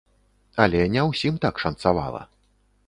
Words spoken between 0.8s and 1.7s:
не ўсім так